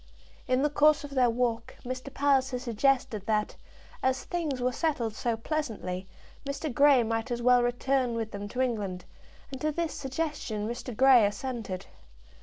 [0.47, 2.11] In the course of their walk Mr.
[2.11, 3.55] Palliser suggested that,
[4.01, 6.07] as things were settled so pleasantly,
[6.43, 6.73] Mr.
[6.73, 9.05] Grey might as well return with them to England,
[9.51, 10.97] and to this suggestion Mr.
[10.97, 11.85] Grey assented.